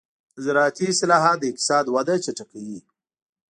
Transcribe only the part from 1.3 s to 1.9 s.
د اقتصاد